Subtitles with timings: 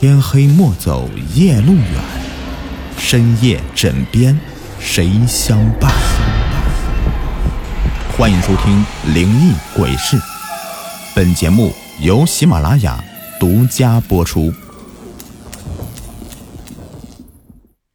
[0.00, 1.94] 天黑莫走夜路远，
[2.96, 4.34] 深夜枕边
[4.80, 5.92] 谁相伴？
[8.16, 8.82] 欢迎收听
[9.12, 10.16] 《灵异鬼事》，
[11.14, 11.70] 本节目
[12.00, 13.04] 由喜马拉雅
[13.38, 14.50] 独家播出。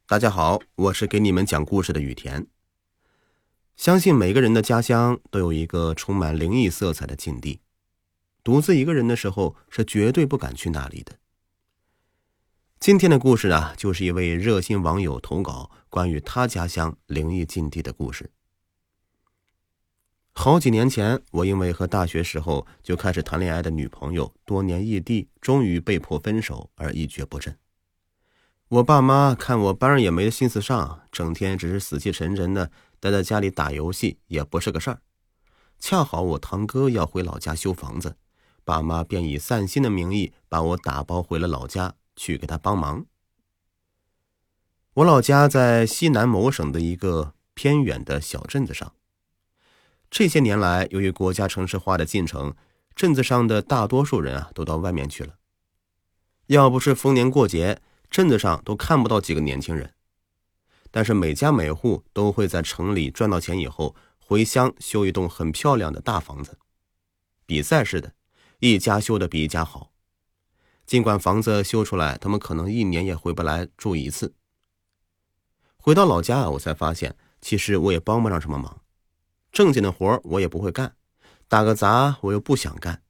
[0.06, 2.46] 大家好，我是给你们讲故事的雨田。
[3.74, 7.58] 相信每个人的家乡都有一个充满灵异色彩的禁地，
[8.44, 11.14] 独自一个人的时候是绝对不敢去那里的。
[12.78, 18.30] 今天的故事啊，就是一位热心网友投稿关于他家乡灵异禁地的故事。
[20.34, 27.56] 好几年前，我因为和大学时候就开始谈恋爱的女朋友多年异地，终于被迫分手而一蹶不振。
[28.68, 32.70] 我爸妈看我班也没心思上，整天只是死气沉沉的
[33.00, 35.00] 待在家里打游戏，也不是个事儿。
[35.80, 38.16] 恰好我堂哥要回老家修房子，
[38.64, 41.94] 爸妈便以散心的名义把我打包回了老家。
[42.16, 43.06] 去给他帮忙。
[44.94, 48.94] 我老家在西南某省的一个偏远的小镇子上。
[50.10, 52.54] 这些年来，由于国家城市化的进程，
[52.94, 55.34] 镇子上的大多数人啊都到外面去了。
[56.46, 59.92] 要不是逢年过节，镇子上都看不到几个年轻人。
[60.90, 66.56] 但是每家每户都会在城里赚到钱以后，回乡修一栋很漂亮的大房子，
[67.44, 68.14] 比赛似的，
[68.60, 69.92] 一家修的比一家好。
[70.86, 74.34] 尽管房子修出来，他们可能一年也回不来住一次。
[75.76, 78.80] 回到老家，我才发现，其实我也帮不上什么忙，
[79.50, 80.94] 正经的活我也不会干，
[81.48, 83.02] 打个杂我又不想干。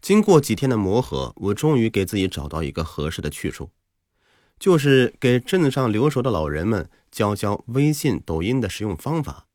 [0.00, 3.70] 经过几天的磨合，我终于给自己找到一个合适的去处，
[4.58, 9.46] 就是给镇子上留守的老人们教教微信、抖音的使用方法，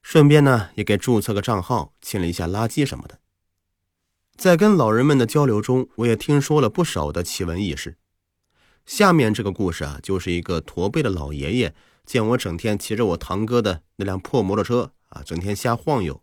[0.00, 3.18] 顺便呢也给注册个账号，清理一下垃圾什么的。
[4.36, 7.96] 在跟老人们的交流中，我也听说了不少的奇闻异事。
[8.84, 11.74] 下面这个故事啊，就是一个驼背的老爷爷
[12.04, 16.22] 见我整天骑着我堂哥的那辆破摩托车啊，整天瞎晃悠，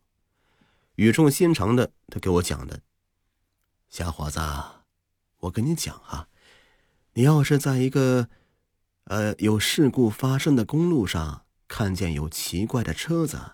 [0.96, 2.82] 语重心长的他给我讲的
[3.90, 4.40] ：“小伙子，
[5.40, 6.28] 我跟你讲哈，
[7.14, 8.30] 你要是在一个
[9.06, 13.54] 呃有事故发生的公路上看见有奇怪的车子，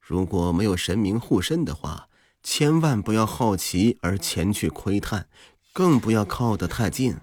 [0.00, 2.08] 如果没有神明护身的话。”
[2.42, 5.26] 千万不要好奇而前去窥探，
[5.72, 7.16] 更不要靠得太近，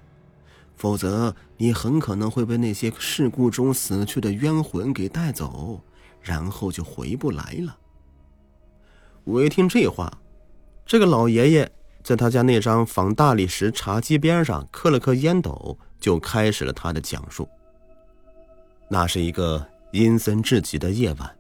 [0.76, 5.82] 否则你很可能会被那些事故中死去的冤魂给带走，
[6.22, 7.78] 然后就回不来了。
[9.26, 10.22] 我一听这话，
[10.86, 17.48] 这个老爷爷在他家那张仿大理石茶几边上磕了磕烟斗，就开始了他的讲述。
[18.88, 21.38] 那是一个阴森至极的夜晚，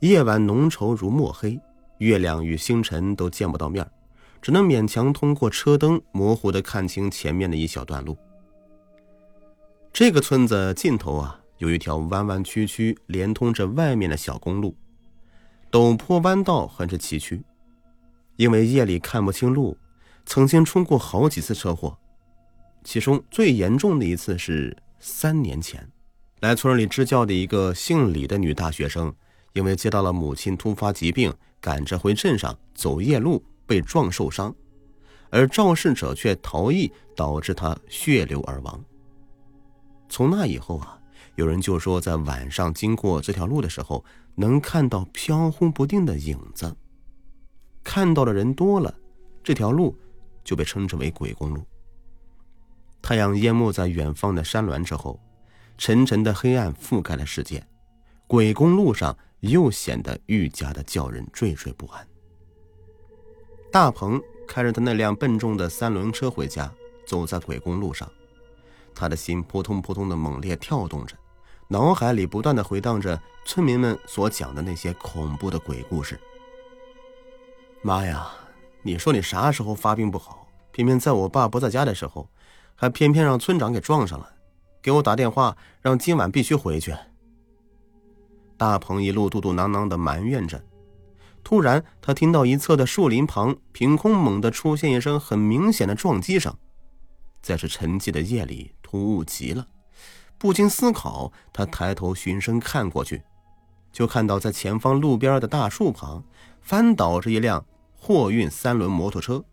[0.00, 1.60] 夜晚浓稠如墨黑。
[1.98, 3.88] 月亮与星辰都见不到面
[4.42, 8.16] 只能勉强通过车灯模糊的看清前面的一小段路。
[9.92, 14.76] 这个村子尽头啊，有一条弯弯曲曲连通着外面的小公路，
[15.70, 17.40] 陡坡弯道很是崎岖。
[18.36, 19.78] 因为夜里看不清路，
[20.26, 21.96] 曾经出过好几次车祸，
[22.82, 25.88] 其中最严重的一次是三年前，
[26.40, 29.14] 来村里支教的一个姓李的女大学生。
[29.52, 31.32] 因为接到了母亲突发疾病，
[31.64, 34.54] 赶着回镇上走夜路被撞受伤，
[35.30, 38.84] 而肇事者却逃逸，导致他血流而亡。
[40.06, 41.00] 从那以后啊，
[41.36, 44.04] 有人就说在晚上经过这条路的时候，
[44.34, 46.76] 能看到飘忽不定的影子。
[47.82, 48.94] 看到的人多了，
[49.42, 49.96] 这条路
[50.44, 51.64] 就被称之为鬼公路。
[53.00, 55.18] 太阳淹没在远方的山峦之后，
[55.78, 57.66] 沉沉的黑暗覆盖了世界，
[58.26, 59.16] 鬼公路上。
[59.50, 62.06] 又显得愈加的叫人惴惴不安。
[63.70, 66.72] 大鹏开着他那辆笨重的三轮车回家，
[67.06, 68.10] 走在鬼公路上，
[68.94, 71.16] 他的心扑通扑通的猛烈跳动着，
[71.68, 76.18] 脑海里不断的回荡着村民们所讲的那些恐怖的鬼故事。
[77.82, 78.30] 妈呀，
[78.82, 82.28] 你说你啥时候发病不好，偏偏在我爸不在家的时候，
[82.74, 84.32] 还偏偏让村长给撞上了，
[84.80, 86.94] 给我打电话让今晚必须回去。
[88.56, 90.62] 大鹏一路嘟嘟囔囔的埋怨着，
[91.42, 96.56] 突然，他听到一侧的树林旁凭空猛地出现一声很明显的撞击声，
[97.42, 99.66] 在这沉寂的夜里突兀极了。
[100.38, 103.22] 不经思考，他抬头循声看过去，
[103.92, 106.22] 就看到在前方路边的大树旁
[106.60, 107.64] 翻倒着一辆
[107.98, 109.44] 货运三轮摩托车，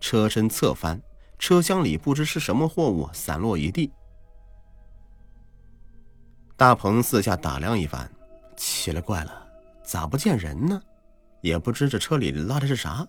[0.00, 1.00] 车身侧翻，
[1.38, 3.90] 车厢里不知是什么货物散落一地。
[6.62, 8.08] 大鹏四下打量一番，
[8.56, 9.32] 奇了怪了，
[9.82, 10.80] 咋不见人呢？
[11.40, 13.04] 也不知这车里拉的是啥。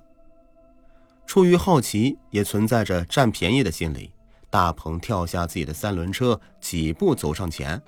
[1.27, 4.11] 出于好奇，也存在着占便宜的心理，
[4.49, 7.79] 大鹏跳下自己的三轮车，几步走上前。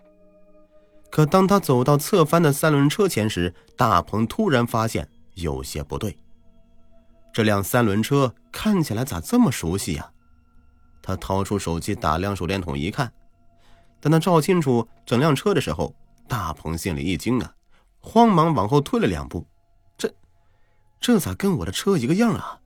[1.10, 6.16] 可当他走到侧翻的三轮车前时，大鹏突然发现有些不对。
[7.34, 10.12] 这辆三轮车看起来咋这么熟悉呀？
[11.02, 13.12] 他掏出手机打亮手电筒一看，
[14.00, 15.96] 等他照清楚整辆车的时候，
[16.28, 17.54] 大鹏心里一惊啊，
[18.00, 19.46] 慌忙往后退了两步。
[19.98, 20.14] 这，
[21.00, 22.60] 这咋跟我的车一个样啊？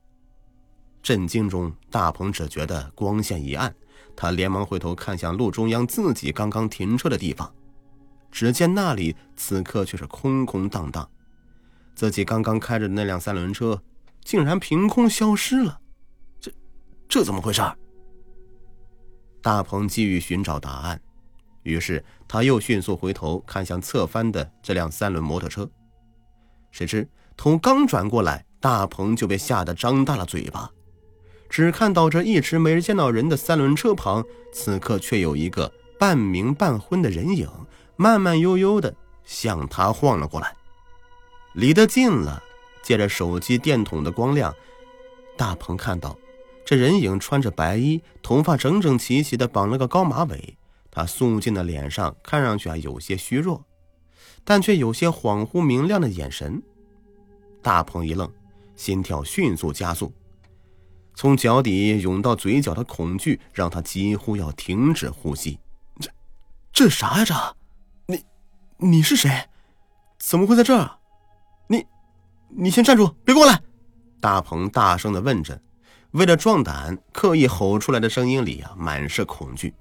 [1.01, 3.73] 震惊中，大鹏只觉得光线一暗，
[4.15, 7.53] 他连忙回头看向路中央自己刚刚停车的地方，
[8.31, 11.09] 只见那里此刻却是空空荡荡，
[11.95, 13.81] 自己刚刚开着的那辆三轮车
[14.25, 15.79] 竟然凭空消失了，
[16.41, 16.51] 这
[17.07, 17.61] 这怎么回事？
[19.41, 21.01] 大鹏急于寻找答案，
[21.63, 25.69] 于是他又迅速回头看向侧翻的这辆三轮摩托车，
[26.71, 30.69] 谁知头刚转过来，大鹏就被吓得张大了嘴巴。
[31.49, 34.23] 只看到这一直没见到人的三轮车旁，
[34.53, 37.49] 此刻却有一个半明半昏的人影，
[37.95, 40.55] 慢慢悠悠的向他晃了过来。
[41.53, 42.41] 离得近了，
[42.83, 44.53] 借着手机电筒的光亮，
[45.35, 46.15] 大鹏看到
[46.63, 50.55] 这人影穿着白衣，头发整整齐齐的绑了个高马尾。
[50.99, 53.65] 啊，宋静的脸上看上去啊有些虚弱，
[54.43, 56.61] 但却有些恍惚明亮的眼神。
[57.61, 58.29] 大鹏一愣，
[58.75, 60.13] 心跳迅速加速。
[61.15, 65.59] 从脚底涌到嘴角的恐惧，让他几乎要停止呼吸。
[65.99, 66.09] 这，
[66.71, 67.25] 这啥呀？
[67.25, 67.55] 这，
[68.05, 68.23] 你，
[68.77, 69.29] 你是谁？
[70.17, 70.97] 怎么会在这儿？
[71.67, 71.85] 你，
[72.49, 73.61] 你先站住，别过来！
[74.21, 75.61] 大鹏大声的问着，
[76.11, 79.73] 为了壮胆，刻意吼出来的声音里啊，满是恐惧。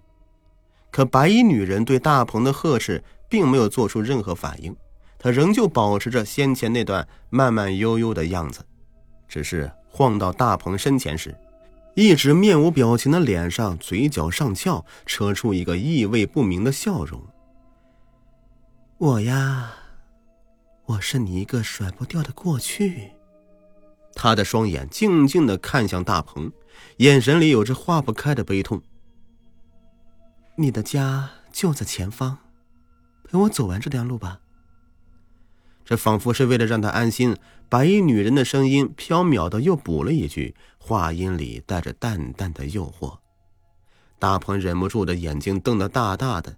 [0.91, 4.75] 可白衣女人对大鹏的呵斥，并没有做出任何反应，
[5.19, 8.61] 她仍旧保持着先前那段慢慢悠悠的样子，
[9.29, 9.71] 只是。
[9.91, 11.35] 晃到大鹏身前时，
[11.95, 17.21] 一直面无表情的脸上，嘴角上翘，扯出一个意味不明的笑容。
[18.99, 19.73] 我呀，
[20.85, 23.11] 我是你一个甩不掉的过去。
[24.15, 26.53] 他的双眼静静的看向大鹏，
[26.99, 28.81] 眼神里有着化不开的悲痛。
[30.61, 32.39] 你的家就在前方，
[33.23, 34.41] 陪我走完这段路吧。
[35.85, 37.37] 这仿佛是为了让他安心，
[37.69, 43.19] 白衣女人的声音飘渺的又补了一句，话音里带着淡淡的诱惑。
[44.19, 46.57] 大鹏忍不住的眼睛瞪得大大的，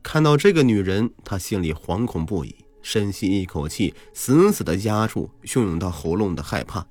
[0.00, 6.86] 看到这个女人，他心里惶恐不已，深吸一口气，死死的压住汹涌到喉咙的害怕。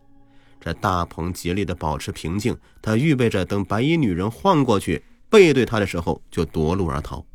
[0.60, 7.26] 这大鹏竭力的保持平静，他预备着等白衣女人晃过去背对他的时候，就夺路而逃。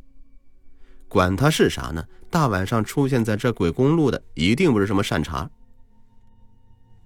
[1.08, 2.04] 管他是啥呢？
[2.30, 5.50] 大晚上出现在这鬼公路的，一定不是什么善茬。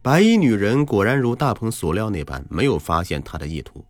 [0.02, 3.82] 白衣女人果然如大鹏所料那般，没有发现他的意图。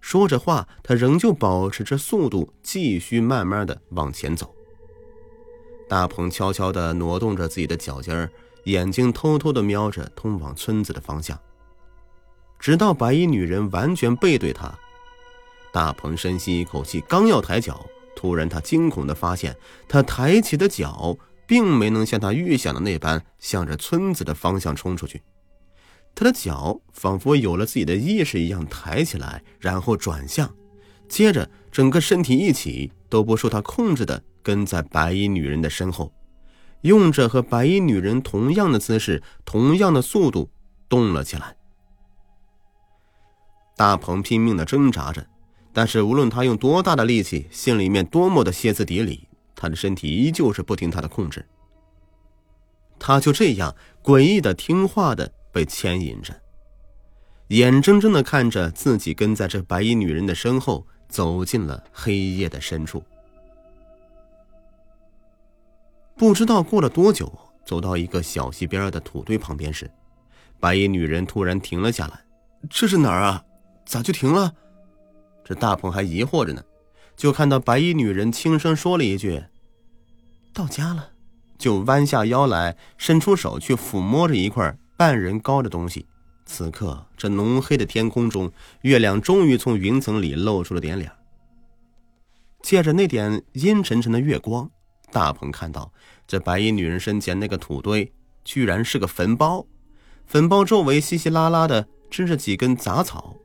[0.00, 4.54] 说着话，他仍旧保持着速度，继续慢慢的往前走。
[5.88, 8.30] 大鹏悄悄的挪动着自己的脚尖儿，
[8.62, 11.36] 眼睛偷偷的瞄着通往村子的方向。
[12.60, 14.72] 直到白衣女人完全背对他，
[15.78, 17.86] 大鹏深吸一口气，刚要抬脚。
[18.16, 21.16] 突然，他惊恐地发现，他抬起的脚
[21.46, 25.22] 并没能像他预想的那般向着村子的方向冲出去。
[26.16, 30.52] 他的脚仿佛有了自己的意识一样抬起来，然后转向，
[31.08, 36.12] 接着整个身体一起都不受他控制的跟在白衣女人的身后，
[36.80, 40.50] 用着和白衣女人同样的姿势、同样的速度
[40.88, 41.54] 动了起来。
[43.76, 45.24] 大鹏拼命地挣扎着。
[45.72, 51.46] 但是无论他用多大的力气，心里面多么的歇斯底里，他的身体依旧是不听他的控制。
[52.98, 56.34] 他就这样诡异的听话的被牵引着，
[57.48, 63.02] 眼睁睁的看着自己跟在这白衣女人的身后，走进了黑夜的深处。
[66.16, 67.32] 不知道过了多久，
[67.64, 69.88] 走到一个小溪边的土堆旁边时，
[70.58, 72.20] 白衣女人突然停了下来。
[72.68, 73.44] 这是哪儿啊？
[73.86, 74.52] 咋就停了？
[75.48, 76.62] 这大鹏还疑惑着呢，
[77.16, 79.42] 就看到白衣女人轻声说了一句
[80.52, 81.12] ：“到家了。”
[81.56, 86.06] 就弯下腰来，伸出手去抚摸着一块半人高的东西。
[86.44, 88.52] 此刻，这浓黑的天空中，
[88.82, 91.10] 月亮终于从云层里露出了点脸。
[92.60, 94.70] 借着那点阴沉沉的月光，
[95.10, 95.90] 大鹏看到
[96.26, 98.12] 这白衣女人身前那个土堆，
[98.44, 99.66] 居然是个坟包。
[100.26, 103.37] 坟包周围稀稀拉拉的支着几根杂草。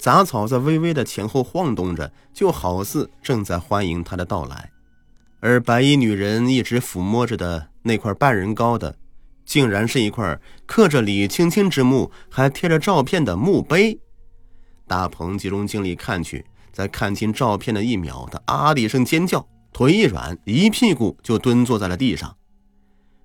[0.00, 4.70] 杂草在微微的前后晃动着，就好似正在欢迎他的到来。
[5.40, 8.96] 而白衣女人一直抚摸着的那块半人高的，
[9.44, 14.00] 竟然是一块刻着李青青之墓、还贴着照片的墓碑。
[14.86, 22.34] 大鹏集中精力看去，在看清照片的一秒，他啊的一声尖叫，腿一软，一屁股就蹲坐在了地上。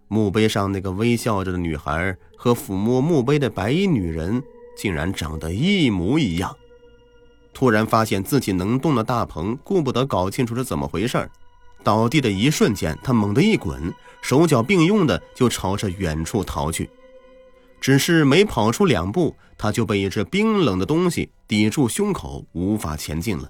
[0.09, 4.43] 墓碑上那个微笑着的女孩和抚摸墓碑的白衣女人
[4.77, 6.53] 竟然长得一模一样。
[7.55, 11.27] 突然发现自己能动的大鹏顾不得搞清楚是怎么回事
[11.83, 16.89] 倒地的一瞬间，他猛地一滚，手脚并用的就朝着远处逃去。
[17.79, 23.49] 只是没跑出两步，他就被一只冰冷的东西抵住胸口，无法前进了。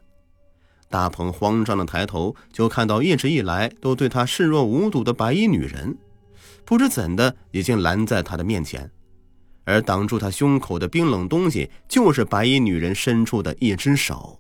[0.89, 5.97] 大鹏慌张的抬头，就看到一直以来都对他视若无睹的白衣女人，
[6.63, 8.91] 不知怎的已经拦在他的面前，
[9.65, 14.39] 而挡住他胸口的冰冷东西，就是白衣女人伸出的一只手。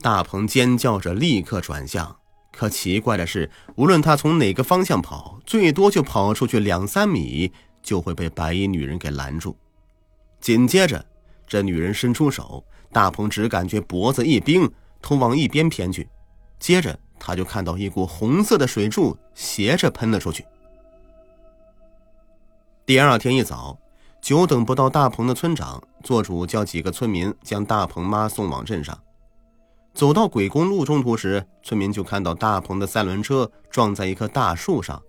[0.00, 2.16] 大鹏尖叫着，立刻转向。
[2.52, 7.50] 可奇怪的是，无论他从哪个方向跑，最多就跑出去两三米。
[7.82, 9.56] 就会被白衣女人给拦住。
[10.40, 11.06] 紧接着，
[11.46, 14.68] 这女人伸出手，大鹏只感觉脖子一冰，
[15.00, 16.08] 头往一边偏去。
[16.58, 20.44] 接着，他就看到一股红色的水柱斜着喷了出去。
[22.84, 23.78] 第二天一早，
[24.20, 28.98] 久等不到大鹏的村长做主叫几个村民将大鹏妈送往镇上。
[29.94, 35.00] 走到鬼公路中途时，村民就看到大鹏的三轮车撞在一棵大树上。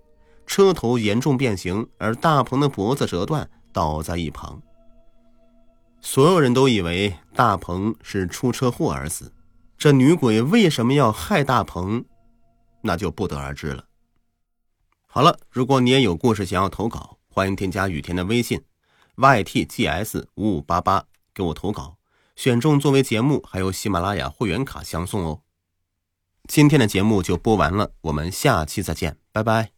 [0.46, 4.62] 车头严重变形，而大鹏的脖子折断，倒在一旁。
[6.00, 9.30] 所有人都以为大鹏是出车祸而死，
[9.76, 12.02] 这女鬼为什么要害大鹏，
[12.80, 13.84] 那就不得而知了。
[15.06, 18.62] 好了，如果你也有故事想要投稿，欢迎添加雨田的微信
[19.18, 21.98] ，ytgs 五五八八，给我投稿，
[22.34, 25.42] 选中作为节目，还有喜马拉雅会员卡相送哦。
[26.48, 29.77] 今天的节目就播完了，我们下期再见，拜拜。